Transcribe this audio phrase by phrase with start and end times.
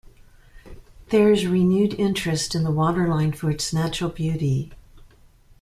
[1.09, 4.71] There is renewed interest in the waterline for its natural beauty.